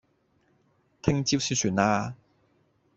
[1.03, 2.15] 聽朝先算啦